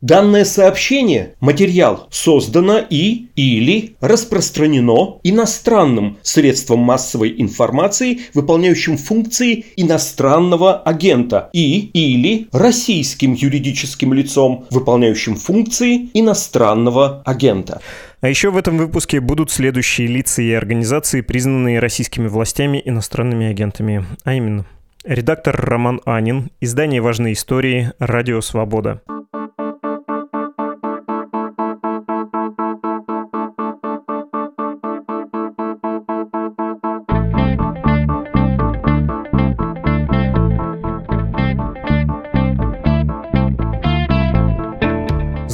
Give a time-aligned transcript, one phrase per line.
[0.00, 11.50] Данное сообщение, материал, создано и или распространено иностранным средством массовой информации, выполняющим функции иностранного агента
[11.52, 17.80] и или российским юридическим лицом, выполняющим функции иностранного агента.
[18.20, 24.06] А еще в этом выпуске будут следующие лица и организации, признанные российскими властями иностранными агентами,
[24.22, 24.64] а именно
[25.04, 29.02] редактор Роман Анин, издание «Важные истории», «Радио Свобода».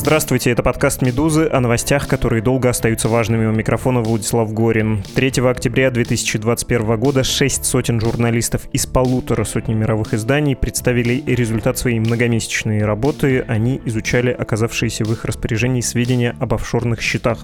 [0.06, 3.46] Здравствуйте, это подкаст «Медузы» о новостях, которые долго остаются важными.
[3.46, 5.02] У микрофона Владислав Горин.
[5.14, 12.00] 3 октября 2021 года шесть сотен журналистов из полутора сотни мировых изданий представили результат своей
[12.00, 13.46] многомесячной работы.
[13.48, 17.38] Они изучали оказавшиеся в их распоряжении сведения об офшорных счетах.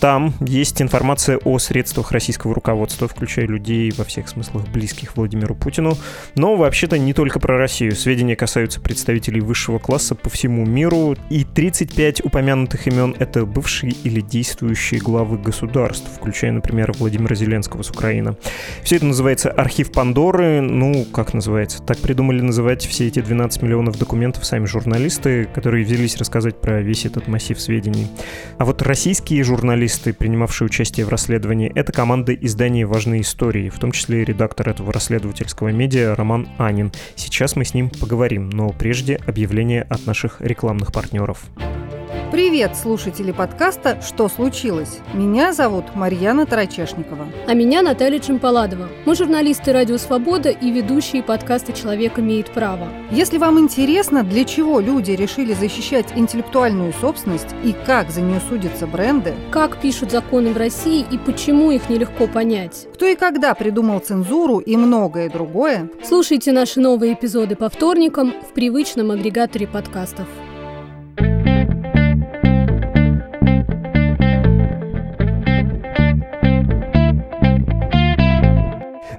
[0.00, 5.98] Там есть информация о средствах российского руководства, включая людей во всех смыслах близких Владимиру Путину.
[6.36, 7.96] Но вообще-то не только про Россию.
[7.96, 11.16] Сведения касаются представителей высшего класса по всему миру.
[11.30, 17.82] И 30 35 упомянутых имен— это бывшие или действующие главы государств, включая, например, Владимира Зеленского
[17.82, 18.36] с Украины.
[18.82, 20.60] Все это называется архив Пандоры.
[20.60, 21.82] Ну, как называется?
[21.82, 27.06] Так придумали называть все эти 12 миллионов документов сами журналисты, которые взялись рассказать про весь
[27.06, 28.08] этот массив сведений.
[28.58, 33.92] А вот российские журналисты, принимавшие участие в расследовании, это команда издания «Важные истории», в том
[33.92, 36.92] числе и редактор этого расследовательского медиа Роман Анин.
[37.16, 41.46] Сейчас мы с ним поговорим, но прежде объявление от наших рекламных партнеров.
[42.30, 45.00] Привет, слушатели подкаста «Что случилось?».
[45.14, 47.26] Меня зовут Марьяна Тарачешникова.
[47.48, 48.88] А меня Наталья Чемпаладова.
[49.04, 52.86] Мы журналисты «Радио Свобода» и ведущие подкаста «Человек имеет право».
[53.10, 58.86] Если вам интересно, для чего люди решили защищать интеллектуальную собственность и как за нее судятся
[58.86, 63.98] бренды, как пишут законы в России и почему их нелегко понять, кто и когда придумал
[63.98, 70.28] цензуру и многое другое, слушайте наши новые эпизоды по вторникам в привычном агрегаторе подкастов.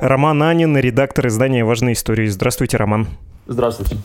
[0.01, 2.25] Роман Анин, редактор издания «Важные истории».
[2.25, 3.07] Здравствуйте, Роман.
[3.45, 3.97] Здравствуйте.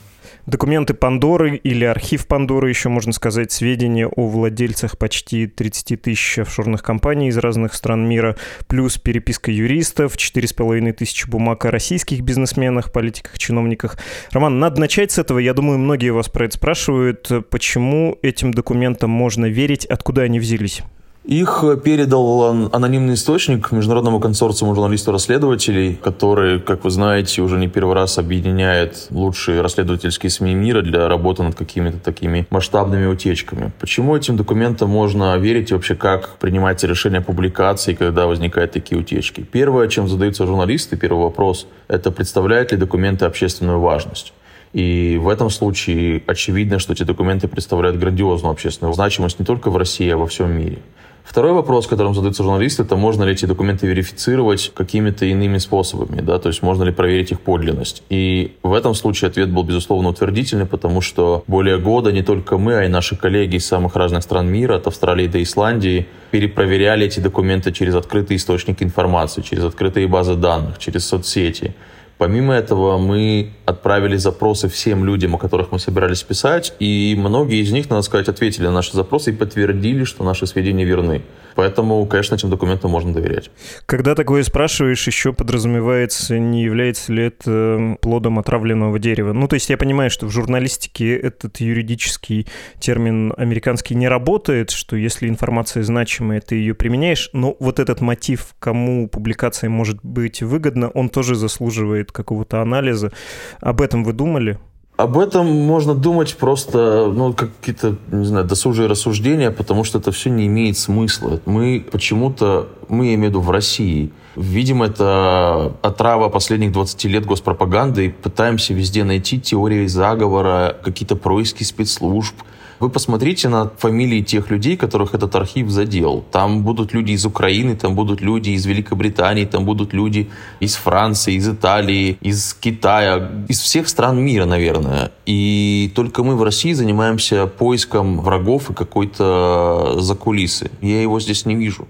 [0.45, 6.83] Документы Пандоры или архив Пандоры, еще можно сказать, сведения о владельцах почти 30 тысяч офшорных
[6.83, 8.37] компаний из разных стран мира,
[8.67, 13.97] плюс переписка юристов, 4,5 тысячи бумаг о российских бизнесменах, политиках, чиновниках.
[14.33, 15.39] Роман, надо начать с этого.
[15.39, 17.33] Я думаю, многие вас про это спрашивают.
[17.49, 20.83] Почему этим документам можно верить, откуда они взялись?
[21.27, 28.19] Их передал анонимный источник Международному консорциуму журналистов-расследователей, который, как вы знаете, уже не первый раз
[28.19, 33.73] объединяет лучшие расследовательские СМИ мира для работы над какими-то такими масштабными утечками.
[33.81, 39.01] Почему этим документам можно верить и вообще как принимается решение о публикации, когда возникают такие
[39.01, 39.41] утечки?
[39.41, 44.33] Первое, чем задаются журналисты, первый вопрос, это представляют ли документы общественную важность.
[44.73, 49.77] И в этом случае очевидно, что эти документы представляют грандиозную общественную значимость не только в
[49.77, 50.79] России, а во всем мире.
[51.27, 56.39] Второй вопрос, которым задаются журналисты, это можно ли эти документы верифицировать какими-то иными способами, да,
[56.39, 58.05] то есть можно ли проверить их подлинность.
[58.09, 62.75] И в этом случае ответ был, безусловно, утвердительный, потому что более года не только мы,
[62.75, 67.19] а и наши коллеги из самых разных стран мира, от Австралии до Исландии, перепроверяли эти
[67.19, 71.75] документы через открытые источники информации, через открытые базы данных, через соцсети.
[72.19, 77.73] Помимо этого, мы отправили запросы всем людям, о которых мы собирались писать, и многие из
[77.73, 81.23] них, надо сказать, ответили на наши запросы и подтвердили, что наши сведения верны.
[81.57, 83.51] Поэтому, конечно, этим документам можно доверять.
[83.87, 89.33] Когда такое спрашиваешь, еще подразумевается, не является ли это плодом отравленного дерева.
[89.33, 92.47] Ну, то есть я понимаю, что в журналистике этот юридический
[92.79, 98.55] термин американский не работает, что если информация значимая, ты ее применяешь, но вот этот мотив,
[98.59, 103.13] кому публикация может быть выгодна, он тоже заслуживает какого-то анализа.
[103.61, 104.59] Об этом вы думали?
[104.97, 110.11] Об этом можно думать просто, ну, как какие-то, не знаю, досужие рассуждения, потому что это
[110.11, 111.39] все не имеет смысла.
[111.45, 117.27] Мы почему-то, мы, я имею в виду в России, видим это отрава последних 20 лет
[117.27, 122.35] госпропаганды и пытаемся везде найти теории заговора, какие-то происки спецслужб–
[122.81, 126.25] вы посмотрите на фамилии тех людей, которых этот архив задел.
[126.31, 130.29] Там будут люди из Украины, там будут люди из Великобритании, там будут люди
[130.61, 135.13] из Франции, из Италии, из Китая, из всех стран мира, наверное.
[135.27, 140.71] И только мы в России занимаемся поиском врагов и какой-то закулисы.
[140.81, 141.89] Я его здесь не вижу.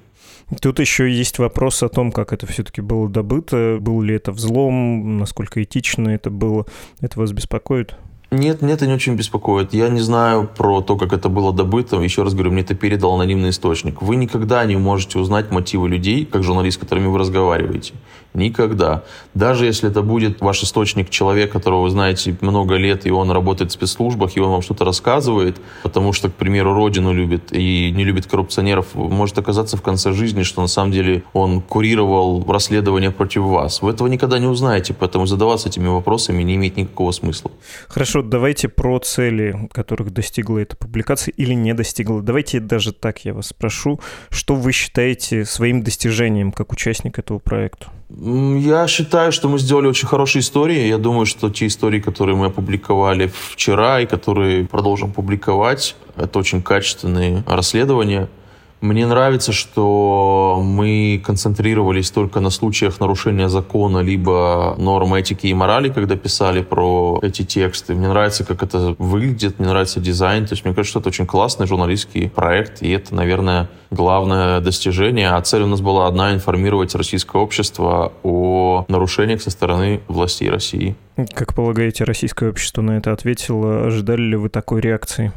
[0.60, 5.18] Тут еще есть вопрос о том, как это все-таки было добыто, был ли это взлом,
[5.18, 6.66] насколько этично это было.
[7.00, 7.96] Это вас беспокоит?
[8.32, 9.72] Нет, меня это не очень беспокоит.
[9.72, 12.00] Я не знаю про то, как это было добыто.
[12.00, 14.02] Еще раз говорю, мне это передал анонимный источник.
[14.02, 17.94] Вы никогда не можете узнать мотивы людей, как журналист, с которыми вы разговариваете.
[18.36, 19.02] Никогда.
[19.32, 23.70] Даже если это будет ваш источник человек, которого вы знаете много лет, и он работает
[23.70, 28.04] в спецслужбах, и он вам что-то рассказывает, потому что, к примеру, родину любит и не
[28.04, 33.42] любит коррупционеров, может оказаться в конце жизни, что на самом деле он курировал расследование против
[33.42, 33.80] вас.
[33.80, 37.50] Вы этого никогда не узнаете, поэтому задаваться этими вопросами не имеет никакого смысла.
[37.88, 42.20] Хорошо, давайте про цели, которых достигла эта публикация или не достигла.
[42.20, 43.98] Давайте даже так я вас спрошу,
[44.28, 47.86] что вы считаете своим достижением как участник этого проекта?
[48.28, 50.88] Я считаю, что мы сделали очень хорошие истории.
[50.88, 56.60] Я думаю, что те истории, которые мы опубликовали вчера и которые продолжим публиковать, это очень
[56.60, 58.28] качественные расследования.
[58.80, 65.88] Мне нравится, что мы концентрировались только на случаях нарушения закона, либо норм этики и морали,
[65.88, 67.94] когда писали про эти тексты.
[67.94, 70.46] Мне нравится, как это выглядит, мне нравится дизайн.
[70.46, 75.30] То есть мне кажется, что это очень классный журналистский проект, и это, наверное, главное достижение.
[75.30, 80.96] А цель у нас была одна— информировать российское общество о нарушениях со стороны властей России.
[81.32, 83.86] Как полагаете, российское общество на это ответило?
[83.86, 85.32] Ожидали ли вы такой реакции?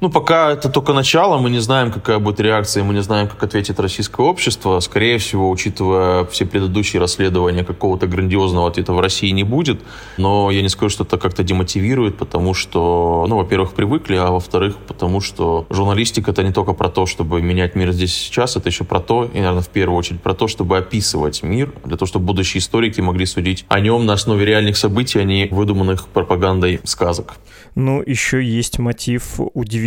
[0.00, 3.42] Ну, пока это только начало, мы не знаем, какая будет реакция, мы не знаем, как
[3.42, 4.80] ответит российское общество.
[4.80, 9.82] Скорее всего, учитывая все предыдущие расследования, какого-то грандиозного ответа в России не будет.
[10.16, 14.76] Но я не скажу, что это как-то демотивирует, потому что, ну, во-первых, привыкли, а во-вторых,
[14.88, 18.70] потому что журналистика— это не только про то, чтобы менять мир здесь и сейчас, это
[18.70, 22.06] еще про то, и, наверное, в первую очередь про то, чтобы описывать мир, для того,
[22.06, 26.80] чтобы будущие историки могли судить о нем на основе реальных событий, а не выдуманных пропагандой
[26.84, 27.34] сказок.
[27.74, 29.38] Ну, еще есть мотив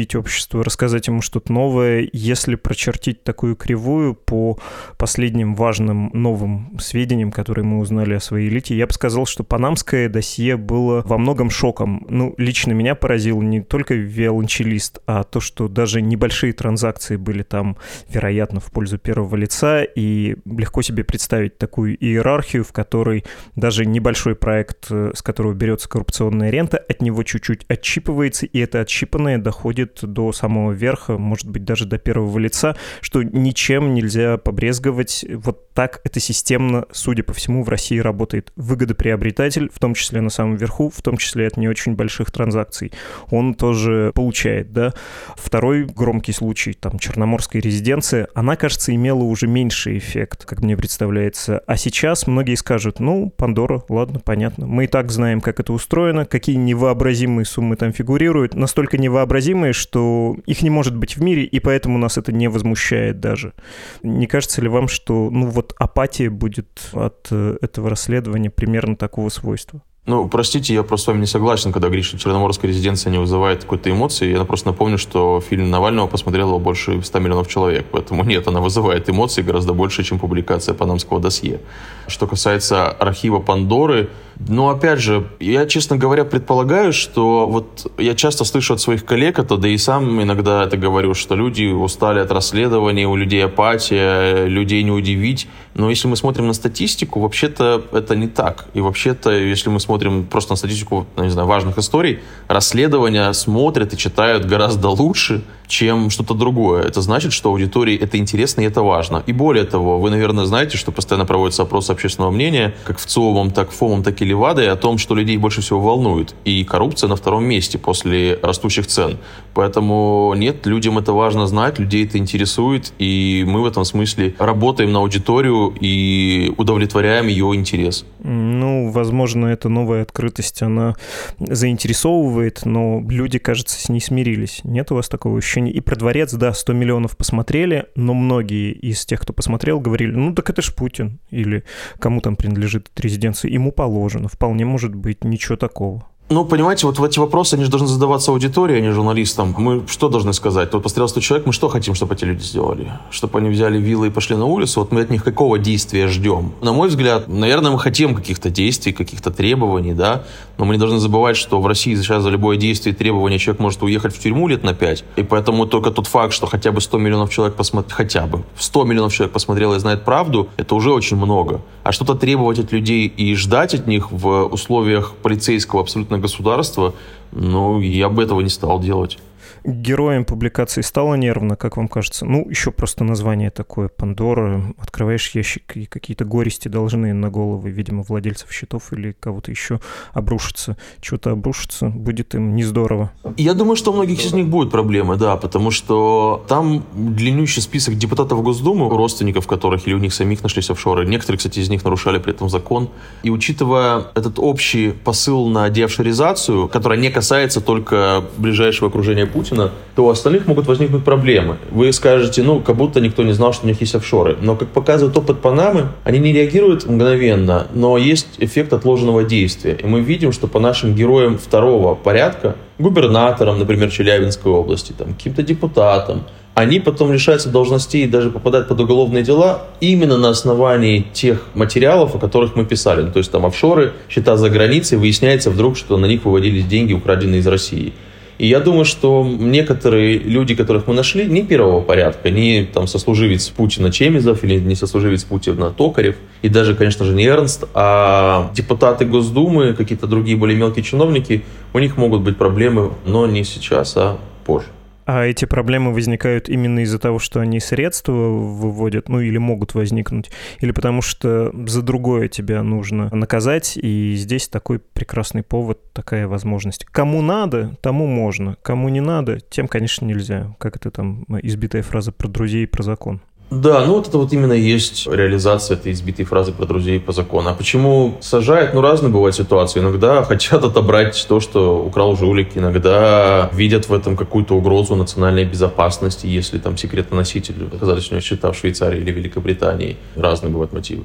[0.03, 2.09] удивить общество, рассказать ему что-то новое.
[2.13, 4.59] Если прочертить такую кривую по
[4.97, 10.09] последним важным новым сведениям, которые мы узнали о своей элите, я бы сказал, что панамское
[10.09, 12.05] досье было во многом шоком.
[12.09, 17.77] Ну, лично меня поразил не только виолончелист, а то, что даже небольшие транзакции были там,
[18.09, 23.23] вероятно, в пользу первого лица, и легко себе представить такую иерархию, в которой
[23.55, 28.81] даже небольшой проект, э, с которого берется коррупционная рента, от него чуть-чуть отщипывается, и это
[28.81, 35.25] отщипанное доходит до самого верха, может быть, даже до первого лица, что ничем нельзя побрезговать.
[35.29, 38.51] Вот так это системно, судя по всему, в России работает.
[38.55, 42.91] Выгодоприобретатель, в том числе на самом верху, в том числе от не очень больших транзакций,
[43.29, 44.93] он тоже получает, да.
[45.35, 51.59] Второй громкий случай, там, Черноморская резиденция, она, кажется, имела уже меньший эффект, как мне представляется.
[51.67, 54.67] А сейчас многие скажут, ну, Пандора, ладно, понятно.
[54.67, 60.35] Мы и так знаем, как это устроено, какие невообразимые суммы там фигурируют, настолько невообразимые, что
[60.45, 63.53] их не может быть в мире, и поэтому нас это не возмущает даже.
[64.01, 69.29] Не кажется ли вам, что ну вот апатия будет от э, этого расследования примерно такого
[69.29, 69.81] свойства?
[70.05, 73.61] Ну, простите, я просто с вами не согласен, когда говоришь, что Черноморская резиденция не вызывает
[73.61, 74.33] какой-то эмоции.
[74.33, 79.09] Я просто напомню, что фильм Навального посмотрело больше 100 миллионов человек, поэтому нет, она вызывает
[79.09, 81.61] эмоции гораздо больше, чем публикация панамского досье.
[82.07, 84.09] Что касается архива Пандоры,
[84.47, 89.39] ну, опять же, я, честно говоря, предполагаю, что вот я часто слышу от своих коллег
[89.39, 94.47] это, да и сам иногда это говорю, что люди устали от расследований, у людей апатия,
[94.47, 95.47] людей не удивить.
[95.73, 98.65] Но если мы смотрим на статистику, вообще-то это не так.
[98.73, 103.97] И вообще-то, если мы смотрим просто на статистику, не знаю, важных историй, расследования смотрят и
[103.97, 106.83] читают гораздо лучше, чем что-то другое.
[106.83, 109.23] Это значит, что аудитории это интересно и это важно.
[109.25, 113.51] И более того, вы, наверное, знаете, что постоянно проводятся опросы общественного мнения, как в ЦИОМом,
[113.51, 116.35] так в ФОМом, так и Левадой, о том, что людей больше всего волнует.
[116.45, 119.17] И коррупция на втором месте после растущих цен.
[119.53, 124.91] Поэтому нет, людям это важно знать, людей это интересует, и мы в этом смысле работаем
[124.91, 128.05] на аудиторию и удовлетворяем ее интерес.
[128.19, 130.95] Ну, возможно, эта новая открытость, она
[131.39, 134.61] заинтересовывает, но люди, кажется, с ней смирились.
[134.63, 135.71] Нет у вас такого ощущения?
[135.71, 140.33] И про дворец, да, 100 миллионов посмотрели, но многие из тех, кто посмотрел, говорили, ну
[140.33, 141.63] так это ж Путин, или
[141.99, 146.05] кому там принадлежит эта резиденция, ему положено, вполне может быть, ничего такого.
[146.29, 149.53] Ну, понимаете, вот в эти вопросы, они же должны задаваться аудитории, а не журналистам.
[149.57, 150.73] Мы что должны сказать?
[150.73, 152.91] Вот пострелил 100 человек, мы что хотим, чтобы эти люди сделали?
[153.11, 154.79] Чтобы они взяли вилы и пошли на улицу?
[154.79, 156.53] Вот мы от них какого действия ждем?
[156.61, 160.23] На мой взгляд, наверное, мы хотим каких-то действий, каких-то требований, да,
[160.57, 163.61] но мы не должны забывать, что в России сейчас за любое действие и требование человек
[163.61, 166.79] может уехать в тюрьму лет на 5, и поэтому только тот факт, что хотя бы
[166.79, 170.91] 100 миллионов человек посмотрел, хотя бы 100 миллионов человек посмотрел и знает правду, это уже
[170.91, 171.61] очень много.
[171.83, 176.93] А что-то требовать от людей и ждать от них в условиях полицейского абсолютно государства,
[177.35, 179.19] ну, я бы этого не стал делать.
[179.65, 182.25] Героем публикации стало нервно, как вам кажется?
[182.25, 184.73] Ну, еще просто название такое, Пандора.
[184.77, 189.79] Открываешь ящик, и какие-то горести должны на головы, видимо, владельцев счетов или кого-то еще
[190.11, 190.75] обрушиться.
[191.01, 193.11] Что-то обрушится, будет им не здорово.
[193.37, 197.97] Я думаю, что у многих из них будет проблемы, да, потому что там длиннющий список
[197.97, 201.05] депутатов Госдумы, родственников которых или у них самих нашлись офшоры.
[201.05, 202.89] Некоторые, кстати, из них нарушали при этом закон.
[203.23, 207.22] И учитывая этот общий посыл на деофшоризацию, которая не касается
[207.61, 211.57] только ближайшего окружения Путина, то у остальных могут возникнуть проблемы.
[211.71, 214.37] Вы скажете, ну, как будто никто не знал, что у них есть офшоры.
[214.41, 219.73] Но, как показывает опыт Панамы, они не реагируют мгновенно, но есть эффект отложенного действия.
[219.73, 225.43] И мы видим, что по нашим героям второго порядка, губернаторам, например, Челябинской области, там, каким-то
[225.43, 226.23] депутатам,
[226.55, 232.15] они потом лишаются должностей и даже попадают под уголовные дела именно на основании тех материалов,
[232.15, 233.01] о которых мы писали.
[233.01, 236.93] Ну, то есть там офшоры, счета за границей, выясняется вдруг, что на них выводились деньги,
[236.93, 237.93] украденные из России.
[238.39, 243.47] И я думаю, что некоторые люди, которых мы нашли, не первого порядка, не там сослуживец
[243.49, 249.05] Путина Чемизов или не сослуживец Путина Токарев, и даже, конечно же, не Эрнст, а депутаты
[249.05, 251.43] Госдумы, какие-то другие более мелкие чиновники,
[251.73, 254.67] у них могут быть проблемы, но не сейчас, а позже.
[255.05, 260.31] А эти проблемы возникают именно из-за того, что они средства выводят, ну или могут возникнуть,
[260.59, 266.85] или потому что за другое тебя нужно наказать, и здесь такой прекрасный повод, такая возможность.
[266.85, 270.55] Кому надо, тому можно, кому не надо, тем, конечно, нельзя.
[270.59, 273.21] Как это там избитая фраза про друзей и про закон.
[273.51, 277.49] Да, ну вот это вот именно есть реализация этой избитой фразы про друзей по закону.
[277.49, 278.73] А почему сажают?
[278.73, 279.79] Ну, разные бывают ситуации.
[279.79, 282.57] Иногда хотят отобрать то, что украл жулик.
[282.57, 288.51] Иногда видят в этом какую-то угрозу национальной безопасности, если там секретоноситель оказались у него счета
[288.51, 289.97] в Швейцарии или Великобритании.
[290.15, 291.03] Разные бывают мотивы.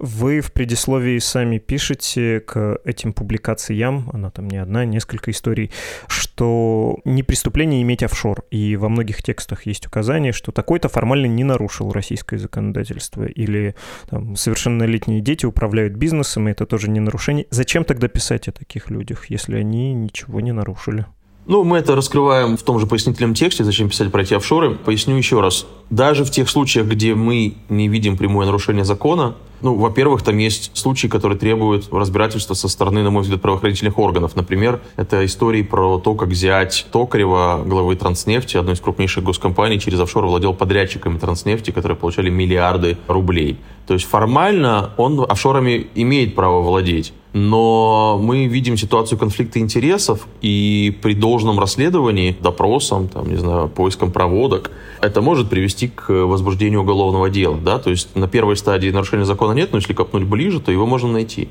[0.00, 5.72] Вы в предисловии сами пишете к этим публикациям, она там не одна, несколько историй,
[6.06, 8.44] что не преступление иметь офшор.
[8.52, 11.42] И во многих текстах есть указание, что такой-то формально не
[11.78, 13.24] нарушил российское законодательство.
[13.24, 13.74] Или
[14.10, 17.46] там, совершеннолетние дети управляют бизнесом, и это тоже не нарушение.
[17.50, 21.06] Зачем тогда писать о таких людях, если они ничего не нарушили?
[21.46, 24.74] Ну, мы это раскрываем в том же пояснительном тексте, зачем писать про эти офшоры.
[24.74, 25.66] Поясню еще раз.
[25.88, 30.70] Даже в тех случаях, где мы не видим прямое нарушение закона, ну, во-первых, там есть
[30.76, 34.36] случаи, которые требуют разбирательства со стороны, на мой взгляд, правоохранительных органов.
[34.36, 40.00] Например, это истории про то, как взять Токарева, главы Транснефти, одной из крупнейших госкомпаний, через
[40.00, 43.58] офшор владел подрядчиками Транснефти, которые получали миллиарды рублей.
[43.86, 50.96] То есть формально он офшорами имеет право владеть но мы видим ситуацию конфликта интересов, и
[51.02, 57.30] при должном расследовании, допросам, там, не знаю, поиском проводок, это может привести к возбуждению уголовного
[57.30, 57.56] дела.
[57.56, 57.78] Да?
[57.78, 61.12] То есть на первой стадии нарушения закона нет, но если копнуть ближе, то его можно
[61.12, 61.48] найти.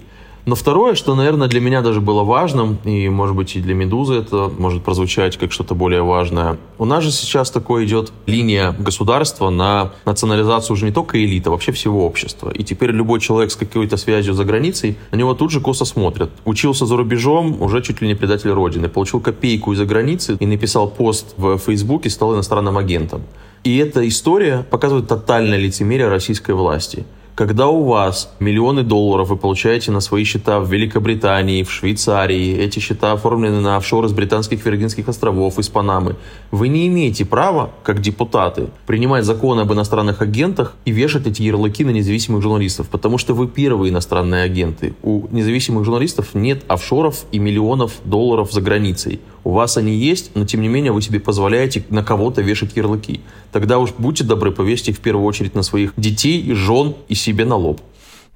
[0.48, 4.13] Но второе, что, наверное, для меня даже было важным, и, может быть, и для «Медузы»
[4.13, 6.58] это может прозвучать как что-то более важное.
[6.77, 11.51] У нас же сейчас такое идет линия государства на национализацию уже не только элиты, а
[11.51, 12.50] вообще всего общества.
[12.50, 16.30] И теперь любой человек с какой-то связью за границей, на него тут же косо смотрят.
[16.46, 18.88] Учился за рубежом, уже чуть ли не предатель Родины.
[18.88, 23.24] Получил копейку из-за границы и написал пост в Фейсбуке, стал иностранным агентом.
[23.66, 27.06] И эта история показывает тотальное лицемерие российской власти.
[27.38, 32.79] Когда у вас миллионы долларов вы получаете на свои счета в Великобритании, в Швейцарии, эти
[32.79, 36.15] счета оформлены на офшоры с британских Виргинских островов, из Панамы,
[36.50, 41.86] вы не имеете права, как депутаты, принимать законы об иностранных агентах и вешать эти ярлыки
[41.86, 44.96] на независимых журналистов, потому что вы первые иностранные агенты.
[45.03, 49.20] У независимых журналистов нет офшоров и миллионов долларов за границей.
[49.48, 53.22] У вас они есть, но тем не менее вы себе позволяете на кого-то вешать ярлыки.
[53.54, 57.46] Тогда уж будьте добры, повесьте их в первую очередь на своих детей, жен и себе
[57.46, 57.80] на лоб.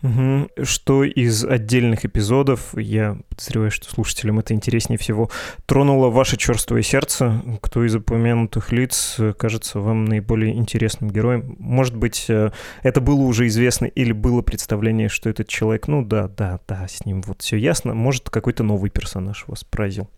[0.03, 0.63] Угу.
[0.63, 5.29] Что из отдельных эпизодов, я подозреваю, что слушателям это интереснее всего,
[5.65, 7.43] тронуло ваше черствое сердце?
[7.61, 11.57] Кто из упомянутых лиц кажется вам наиболее интересным героем?
[11.59, 12.51] Может быть, э,
[12.83, 17.05] это было уже известно или было представление, что этот человек, ну да, да, да, с
[17.05, 17.93] ним вот все ясно.
[17.93, 20.09] Может, какой-то новый персонаж вас поразил?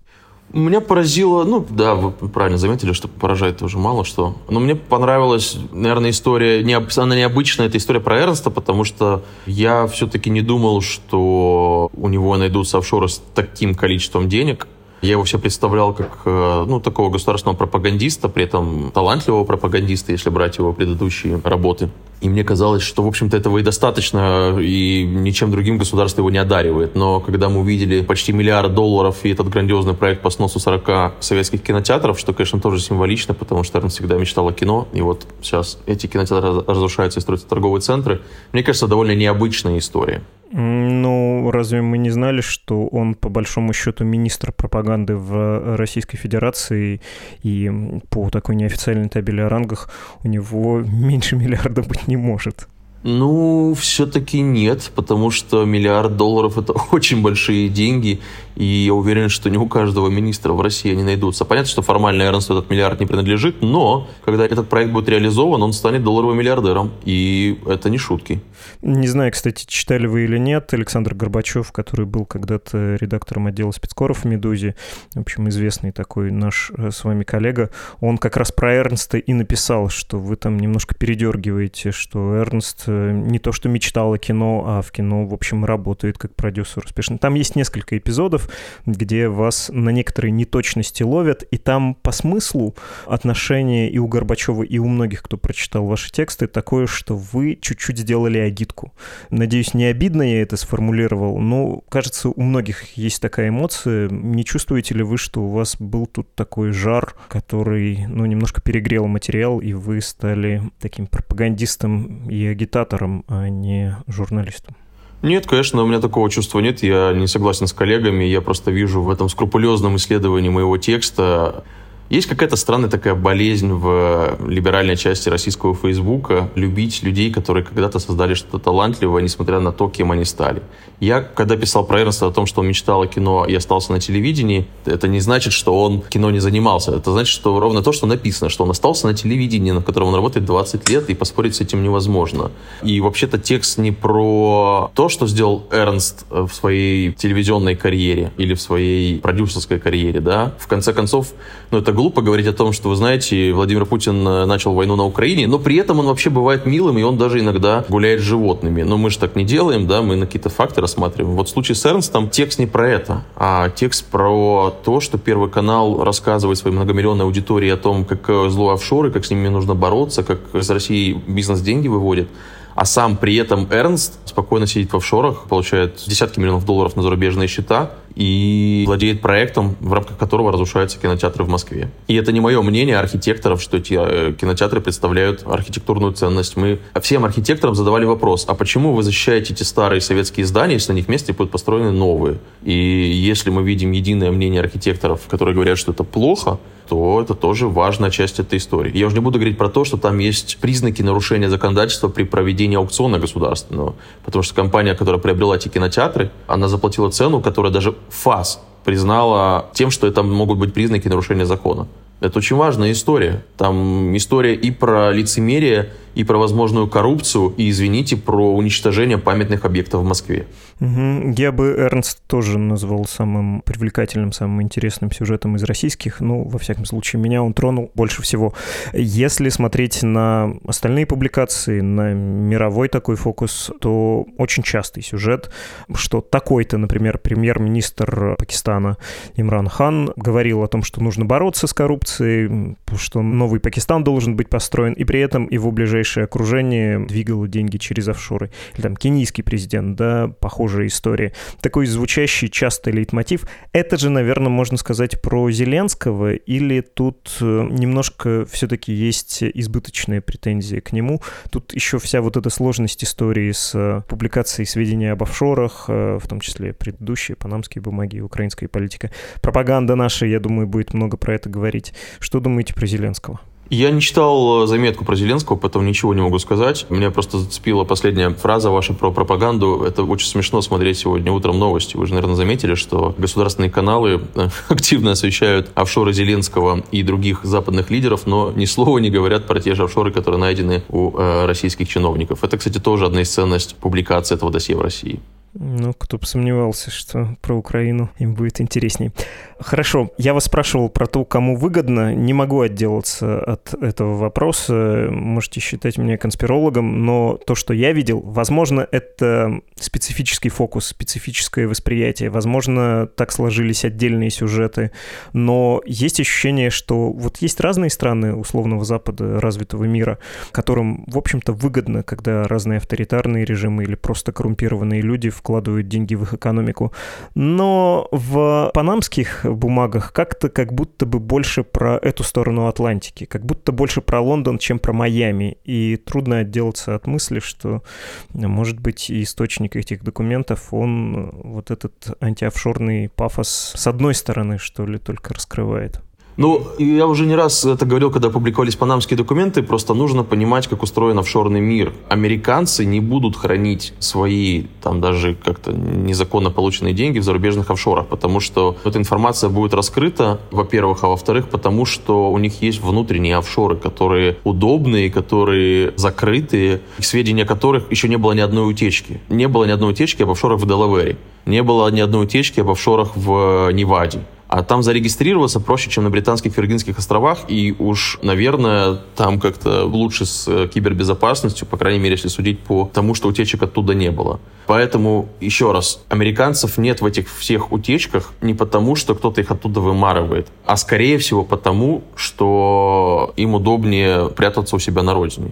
[0.51, 4.35] Меня поразило, ну да, вы правильно заметили, что поражает тоже мало что.
[4.49, 9.87] Но мне понравилась, наверное, история, не, она необычная, это история про Эрнста, потому что я
[9.87, 14.67] все-таки не думал, что у него найдутся офшоры с таким количеством денег.
[15.03, 20.29] Я его все представлял как, э, ну, такого государственного пропагандиста, при этом талантливого пропагандиста, если
[20.29, 21.89] брать его предыдущие работы.
[22.21, 26.37] И мне казалось, что, в общем-то, этого и достаточно, и ничем другим государство его не
[26.37, 26.95] одаривает.
[26.95, 31.61] Но когда мы увидели почти миллиард долларов и этот грандиозный проект по сносу 40 советских
[31.63, 35.79] кинотеатров, что, конечно, тоже символично, потому что Эрнст всегда мечтал о кино, и вот сейчас
[35.85, 38.21] эти кинотеатры разрушаются и строятся торговые центры,
[38.53, 40.23] мне кажется, довольно необычная история.
[40.55, 47.01] Ну, разве мы не знали, что он, по большому счету, министр пропаганды в Российской Федерации,
[47.41, 47.71] и
[48.09, 49.89] по такой неофициальной табели о рангах
[50.23, 52.67] у него меньше миллиарда быть не может?
[53.01, 58.19] Ну, все-таки нет, потому что миллиард долларов это очень большие деньги,
[58.55, 61.45] и я уверен, что не у каждого министра в России они найдутся.
[61.45, 65.73] Понятно, что формально Эрнсту этот миллиард не принадлежит, но когда этот проект будет реализован, он
[65.73, 68.41] станет долларовым миллиардером, и это не шутки.
[68.81, 74.19] Не знаю, кстати, читали вы или нет, Александр Горбачев, который был когда-то редактором отдела спецкоров
[74.19, 74.75] в «Медузе»,
[75.15, 77.69] в общем, известный такой наш э, с вами коллега,
[77.99, 83.11] он как раз про Эрнста и написал, что вы там немножко передергиваете, что Эрнст э,
[83.11, 87.17] не то что мечтал о кино, а в кино, в общем, работает как продюсер успешно.
[87.17, 88.42] Там есть несколько эпизодов,
[88.85, 94.77] где вас на некоторые неточности ловят, и там по смыслу отношения и у Горбачева, и
[94.77, 98.93] у многих, кто прочитал ваши тексты, такое, что вы чуть-чуть сделали агитку.
[99.29, 104.09] Надеюсь, не обидно я это сформулировал, но, кажется, у многих есть такая эмоция.
[104.09, 109.07] Не чувствуете ли вы, что у вас был тут такой жар, который, ну, немножко перегрел
[109.07, 114.75] материал, и вы стали таким пропагандистом и агитатором, а не журналистом?
[115.23, 116.83] Нет, конечно, у меня такого чувства нет.
[116.83, 118.25] Я не согласен с коллегами.
[118.25, 121.63] Я просто вижу в этом скрупулезном исследовании моего текста
[122.09, 128.33] есть какая-то странная такая болезнь в либеральной части российского Фейсбука любить людей, которые когда-то создали
[128.33, 130.61] что-то талантливое, несмотря на то, кем они стали.
[130.99, 133.99] Я, когда писал про Эрнста о том, что он мечтал о кино и остался на
[133.99, 136.95] телевидении, это не значит, что он кино не занимался.
[136.95, 140.15] Это значит, что ровно то, что написано, что он остался на телевидении, на котором он
[140.15, 142.51] работает 20 лет, и поспорить с этим невозможно.
[142.83, 148.61] И вообще-то текст не про то, что сделал Эрнст в своей телевизионной карьере или в
[148.61, 150.53] своей продюсерской карьере, да.
[150.59, 151.33] В конце концов,
[151.71, 155.05] ну, это глупо говорить о том, что, вы знаете, Владимир Путин э, начал войну на
[155.05, 158.81] Украине, но при этом он вообще бывает милым, и он даже иногда гуляет с животными.
[158.83, 161.35] Но мы же так не делаем, да, мы на какие-то факты рассматриваем.
[161.35, 165.49] Вот в случае с Эрнстом текст не про это, а текст про то, что Первый
[165.49, 169.75] канал рассказывает своей многомиллионной аудитории о том, как э, зло офшоры, как с ними нужно
[169.75, 172.27] бороться, как из России бизнес деньги выводит
[172.75, 177.47] а сам при этом Эрнст спокойно сидит в офшорах, получает десятки миллионов долларов на зарубежные
[177.47, 181.89] счета, и владеет проектом, в рамках которого разрушаются кинотеатры в Москве.
[182.07, 186.55] И это не мое мнение архитекторов, что эти э, кинотеатры представляют архитектурную ценность.
[186.57, 190.97] Мы всем архитекторам задавали вопрос, а почему вы защищаете эти старые советские здания, если на
[190.97, 192.39] них месте будут построены новые?
[192.63, 197.67] И если мы видим единое мнение архитекторов, которые говорят, что это плохо, то это тоже
[197.67, 198.95] важная часть этой истории.
[198.95, 202.77] Я уже не буду говорить про то, что там есть признаки нарушения законодательства при проведении
[202.77, 203.95] аукциона государственного.
[204.25, 209.91] Потому что компания, которая приобрела эти кинотеатры, она заплатила цену, которая даже ФАС признала тем,
[209.91, 211.87] что это могут быть признаки нарушения закона.
[212.19, 213.43] Это очень важная история.
[213.57, 220.01] Там история и про лицемерие, и про возможную коррупцию, и, извините, про уничтожение памятных объектов
[220.01, 220.47] в Москве.
[220.79, 221.33] Угу.
[221.37, 226.19] Я бы Эрнст тоже назвал самым привлекательным, самым интересным сюжетом из российских.
[226.19, 228.53] Ну, во всяком случае, меня он тронул больше всего.
[228.93, 235.51] Если смотреть на остальные публикации, на мировой такой фокус, то очень частый сюжет,
[235.95, 238.97] что такой-то, например, премьер-министр Пакистана
[239.35, 244.49] Имран Хан говорил о том, что нужно бороться с коррупцией, что новый Пакистан должен быть
[244.49, 245.71] построен, и при этом его
[246.03, 248.51] ближайшее окружение двигало деньги через офшоры.
[248.75, 251.31] Или там кенийский президент, да, похожая история.
[251.61, 253.47] Такой звучащий часто лейтмотив.
[253.71, 260.81] Это же, наверное, можно сказать про Зеленского, или тут э, немножко все-таки есть избыточные претензии
[260.81, 261.21] к нему.
[261.49, 266.27] Тут еще вся вот эта сложность истории с э, публикацией сведений об офшорах, э, в
[266.27, 269.09] том числе предыдущие панамские бумаги и украинская политика.
[269.41, 271.93] Пропаганда наша, я думаю, будет много про это говорить.
[272.19, 273.39] Что думаете про Зеленского?
[273.73, 276.85] Я не читал э, заметку про Зеленского, поэтому ничего не могу сказать.
[276.89, 279.83] Меня просто зацепила последняя фраза ваша про пропаганду.
[279.83, 281.97] Это очень смешно смотреть сегодня утром новости.
[281.97, 287.89] Вы же, наверное, заметили, что государственные каналы э, активно освещают офшоры Зеленского и других западных
[287.89, 291.89] лидеров, но ни слова не говорят про те же офшоры, которые найдены у э, российских
[291.89, 292.43] чиновников.
[292.43, 295.19] Это, кстати, тоже одна из ценностей публикации этого досье в России.
[295.55, 299.11] Ну, кто бы сомневался, что про Украину им будет интересней.
[299.59, 302.13] Хорошо, я вас спрашивал про то, кому выгодно.
[302.15, 305.07] Не могу отделаться от этого вопроса.
[305.11, 312.31] Можете считать меня конспирологом, но то, что я видел, возможно, это специфический фокус, специфическое восприятие.
[312.31, 314.91] Возможно, так сложились отдельные сюжеты.
[315.33, 320.17] Но есть ощущение, что вот есть разные страны условного Запада, развитого мира,
[320.51, 326.23] которым, в общем-то, выгодно, когда разные авторитарные режимы или просто коррумпированные люди вкладывают деньги в
[326.23, 326.93] их экономику.
[327.35, 333.73] Но в панамских бумагах как-то как будто бы больше про эту сторону Атлантики, как будто
[333.73, 335.57] больше про Лондон, чем про Майами.
[335.65, 337.83] И трудно отделаться от мысли, что,
[338.31, 344.97] может быть, источник этих документов, он вот этот антиофшорный пафос с одной стороны, что ли,
[344.97, 346.01] только раскрывает.
[346.35, 350.81] Ну, я уже не раз это говорил, когда публиковались панамские документы, просто нужно понимать, как
[350.81, 351.93] устроен офшорный мир.
[352.09, 358.39] Американцы не будут хранить свои, там даже как-то незаконно полученные деньги в зарубежных офшорах, потому
[358.39, 363.75] что эта информация будет раскрыта, во-первых, а во-вторых, потому что у них есть внутренние офшоры,
[363.75, 369.21] которые удобные, которые закрытые, сведения которых еще не было ни одной утечки.
[369.29, 371.17] Не было ни одной утечки об офшорах в Делавере.
[371.45, 374.21] Не было ни одной утечки об офшорах в Неваде.
[374.53, 380.27] А там зарегистрироваться проще, чем на британских Виргинских островах, и уж, наверное, там как-то лучше
[380.27, 384.39] с э, кибербезопасностью, по крайней мере, если судить по тому, что утечек оттуда не было.
[384.67, 389.81] Поэтому, еще раз, американцев нет в этих всех утечках не потому, что кто-то их оттуда
[389.81, 395.49] вымарывает, а скорее всего потому, что им удобнее прятаться у себя на родине.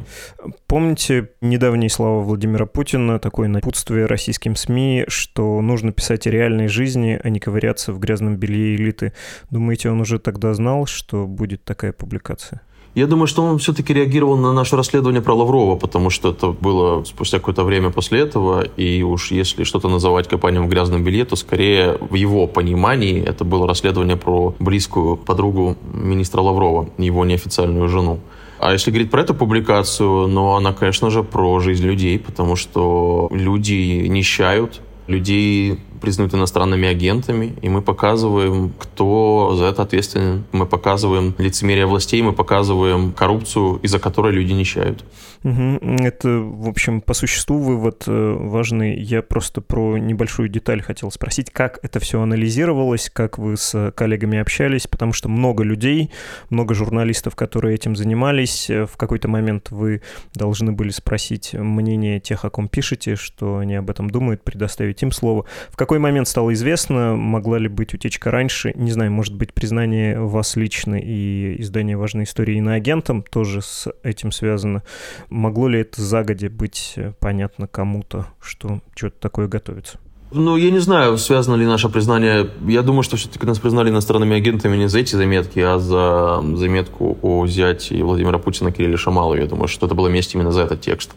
[0.68, 7.20] Помните недавние слова Владимира Путина, такое напутствие российским СМИ, что нужно писать о реальной жизни,
[7.22, 9.14] а не ковыряться в грязном белье или элиты.
[9.50, 12.62] Думаете, он уже тогда знал, что будет такая публикация?
[12.94, 17.06] Я думаю, что он все-таки реагировал на наше расследование про Лаврова, потому что это было
[17.06, 21.38] спустя какое-то время после этого, и уж если что-то называть копанием в грязном белье, то
[21.38, 28.20] скорее в его понимании это было расследование про близкую подругу министра Лаврова, его неофициальную жену.
[28.60, 33.30] А если говорить про эту публикацию, ну, она, конечно же, про жизнь людей, потому что
[33.32, 40.44] люди нищают, людей признают иностранными агентами, и мы показываем, кто за это ответственен.
[40.52, 45.04] Мы показываем лицемерие властей, мы показываем коррупцию, из-за которой люди нищают.
[45.44, 45.80] Угу.
[46.04, 49.00] Это, в общем, по существу вывод э, важный.
[49.00, 54.38] Я просто про небольшую деталь хотел спросить, как это все анализировалось, как вы с коллегами
[54.38, 56.12] общались, потому что много людей,
[56.50, 58.70] много журналистов, которые этим занимались.
[58.70, 60.04] Э, в какой-то момент вы
[60.36, 65.12] должны были спросить мнение тех, о ком пишете, что они об этом думают, предоставить им
[65.12, 65.46] слово.
[65.70, 68.74] В какой момент стало известно, могла ли быть утечка раньше?
[68.76, 74.32] Не знаю, может быть, признание вас лично и издание важной истории иноагентом тоже с этим
[74.32, 74.84] связано.
[75.30, 80.00] Могло ли это загоди быть э, понятно кому-то, что что-то такое готовится?
[80.34, 82.50] Ну, я не знаю, связано ли наше признание.
[82.66, 87.18] Я думаю, что все-таки нас признали иностранными агентами не за эти заметки, а за заметку
[87.22, 89.36] о зяте Владимира Путина Кирилле Шамалу.
[89.36, 91.12] Я думаю, что это было месть именно за этот текст.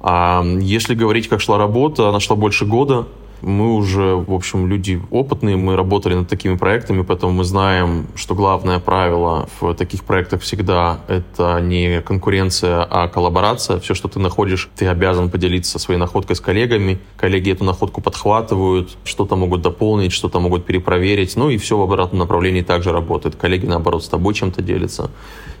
[0.00, 3.06] А если говорить, как шла работа, она шла больше года.
[3.40, 8.34] Мы уже, в общем, люди опытные, мы работали над такими проектами, поэтому мы знаем, что
[8.34, 13.78] главное правило в таких проектах всегда это не конкуренция, а коллаборация.
[13.78, 16.98] Все, что ты находишь, ты обязан поделиться своей находкой с коллегами.
[17.16, 21.36] Коллеги эту находку подхватывают, что-то могут дополнить, что-то могут перепроверить.
[21.36, 23.36] Ну и все в обратном направлении также работает.
[23.36, 25.10] Коллеги, наоборот, с тобой чем-то делятся.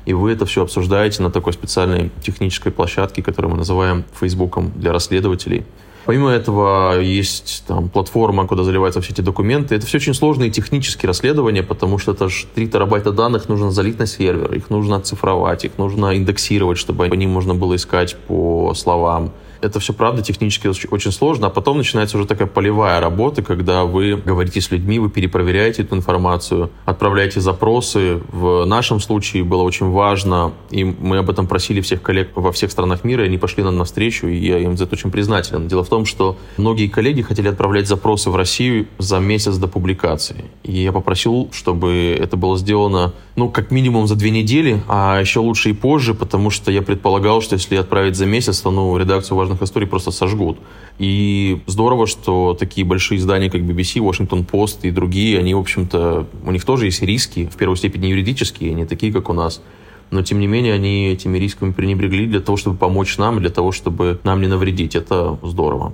[0.04, 4.92] И вы это все обсуждаете на такой специальной технической площадке, которую мы называем Фейсбуком для
[4.92, 5.64] расследователей.
[6.08, 9.74] Помимо этого есть там платформа, куда заливаются все эти документы.
[9.74, 13.98] Это все очень сложные технические расследования, потому что это же 3 терабайта данных нужно залить
[13.98, 18.72] на сервер, их нужно оцифровать, их нужно индексировать, чтобы по ним можно было искать по
[18.74, 19.32] словам.
[19.60, 24.16] Это все, правда, технически очень сложно, а потом начинается уже такая полевая работа, когда вы
[24.16, 28.20] говорите с людьми, вы перепроверяете эту информацию, отправляете запросы.
[28.30, 32.70] В нашем случае было очень важно, и мы об этом просили всех коллег во всех
[32.70, 35.68] странах мира, и они пошли нам навстречу, и я им за это очень признателен.
[35.68, 40.44] Дело в том, что многие коллеги хотели отправлять запросы в Россию за месяц до публикации.
[40.62, 45.40] И я попросил, чтобы это было сделано, ну, как минимум за две недели, а еще
[45.40, 49.36] лучше и позже, потому что я предполагал, что если отправить за месяц, то, ну, редакцию
[49.48, 50.58] важных историй просто сожгут.
[50.98, 56.26] И здорово, что такие большие издания, как BBC, Washington Post и другие, они, в общем-то,
[56.44, 59.62] у них тоже есть риски, в первую степень юридические, не такие, как у нас.
[60.10, 63.72] Но, тем не менее, они этими рисками пренебрегли для того, чтобы помочь нам, для того,
[63.72, 64.94] чтобы нам не навредить.
[64.96, 65.92] Это здорово.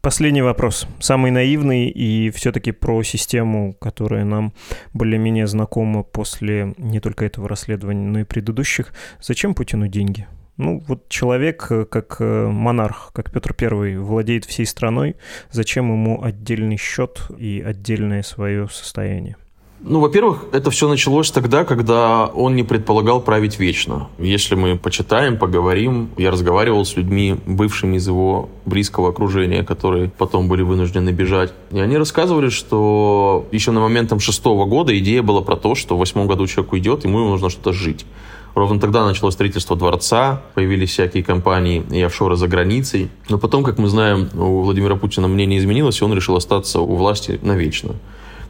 [0.00, 0.86] Последний вопрос.
[1.00, 4.52] Самый наивный и все-таки про систему, которая нам
[4.94, 8.92] более-менее знакома после не только этого расследования, но и предыдущих.
[9.20, 10.28] Зачем Путину деньги?
[10.62, 15.16] Ну, вот человек, э, как э, монарх, как Петр Первый, владеет всей страной,
[15.50, 19.36] зачем ему отдельный счет и отдельное свое состояние?
[19.80, 24.08] Ну, во-первых, это все началось тогда, когда он не предполагал править вечно.
[24.20, 30.46] Если мы почитаем, поговорим, я разговаривал с людьми, бывшими из его близкого окружения, которые потом
[30.46, 31.52] были вынуждены бежать.
[31.72, 35.96] И они рассказывали, что еще на момент там, шестого года идея была про то, что
[35.96, 38.06] в восьмом году человек уйдет, ему нужно что-то жить.
[38.54, 43.10] Ровно тогда началось строительство дворца, появились всякие компании и офшоры за границей.
[43.28, 46.94] Но потом, как мы знаем, у Владимира Путина мнение изменилось, и он решил остаться у
[46.96, 47.94] власти навечно.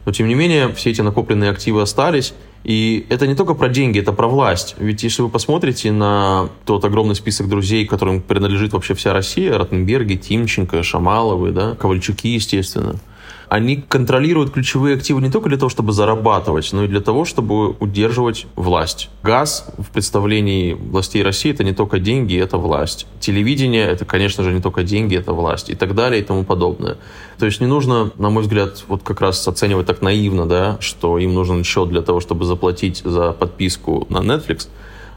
[0.05, 2.33] Но, тем не менее, все эти накопленные активы остались.
[2.65, 4.75] И это не только про деньги, это про власть.
[4.77, 10.15] Ведь если вы посмотрите на тот огромный список друзей, которым принадлежит вообще вся Россия, Ротенберги,
[10.15, 12.95] Тимченко, Шамаловы, да, Ковальчуки, естественно–
[13.49, 17.71] они контролируют ключевые активы не только для того, чтобы зарабатывать, но и для того, чтобы
[17.71, 19.09] удерживать власть.
[19.21, 23.07] Газ в представлении властей России это не только деньги, это власть.
[23.19, 26.97] Телевидение это, конечно же, не только деньги, это власть и так далее и тому подобное.
[27.37, 31.17] То есть не нужно, на мой взгляд, вот как раз оценивать так наивно, да, что
[31.17, 34.67] им нужен счет для того, чтобы заплатить за подписку на Netflix,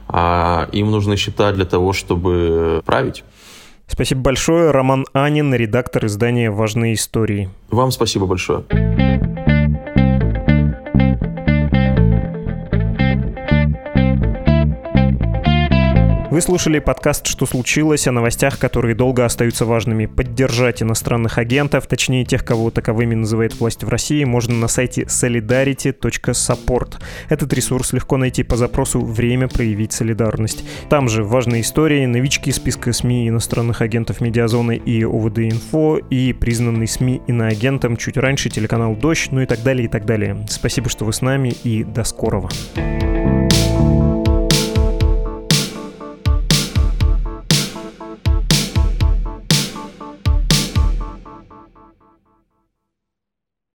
[0.08, 3.24] а им нужны счета для того, чтобы править.
[3.86, 4.70] Спасибо большое.
[4.70, 7.48] Роман Анин, редактор издания «Важные истории».
[7.70, 8.64] Вам спасибо большое.
[16.36, 20.04] Вы слушали подкаст «Что случилось?» о новостях, которые долго остаются важными.
[20.04, 26.96] Поддержать иностранных агентов, точнее тех, кого таковыми называет власть в России, можно на сайте solidarity.support.
[27.30, 30.62] Этот ресурс легко найти по запросу «Время проявить солидарность».
[30.90, 37.22] Там же важные истории, новички списка СМИ иностранных агентов Медиазоны и ОВД-инфо и признанный СМИ
[37.26, 40.44] иноагентом чуть раньше телеканал «Дождь», ну и так далее, и так далее.
[40.50, 42.50] Спасибо, что вы с нами, и до скорого.
[42.74, 43.75] thank you